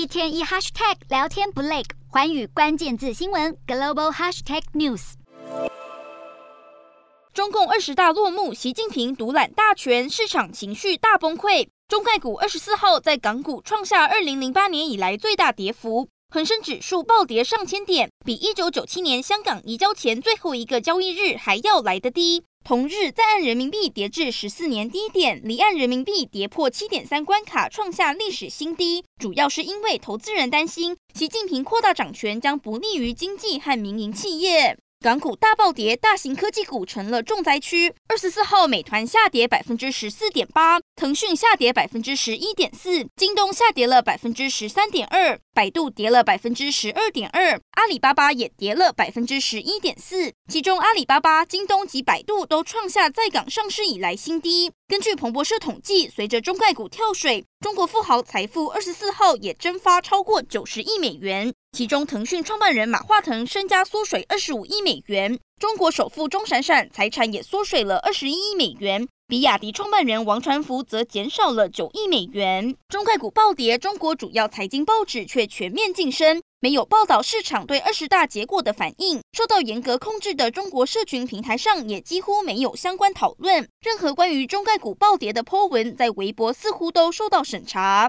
[0.00, 5.12] 一天一 hashtag 聊天不累，寰宇关键字新闻 global hashtag news。
[7.34, 11.68] 中共二十大落幕，习近平独揽大权，市场情绪大崩溃。
[11.86, 22.42] 中概股二十四号在港股创下二零零八年以来最大跌幅，恒生指数暴跌上千点，比一九九七年香港移交前最后一个交易日还要来得低。
[22.70, 29.02] 同日，在岸人民币跌至十四年低点，离岸人民币跌破七点三关卡，创下历史新低。
[29.18, 34.78] 主要是因为投资人担心，习近平扩大掌权将不利于经济和民营企业。
[35.02, 37.94] 港股大暴跌，大型科技股成了重灾区。
[38.06, 50.34] 二十四号，美团下跌百分之十四点八，腾讯下跌百分之十一点四，京东下跌了百分之十三点二，百度跌了百分之十二点二，阿里巴巴也跌了百分之十一点四。
[50.48, 54.70] 其中，阿里巴巴、京东及百度都创下在港上市以来新低。
[54.86, 61.54] 根据彭博社统计，随着中概股跳水，中国富豪财富二十四号也蒸发超过九十亿美元。
[61.72, 72.74] 其中，腾讯创办人马化腾身家缩水二十五亿美元，中国首富钟闪闪财产也缩水了二十一亿美元，比亚迪创办人王传福则减少了九亿美元。
[72.88, 79.20] 中概股暴跌，中国主要财经报纸却全面晋升，没有报道市场对二十大结果的反应。
[79.32, 88.08] 受到严格控制的中国社群平台上也几乎没有相关讨论，任何关于中概股暴跌的 po 文在微博似乎都受到审查。